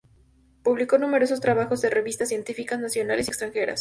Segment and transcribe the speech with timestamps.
[0.63, 3.69] Publicó numerosos trabajos en revistas científicas nacionales y extranjeras.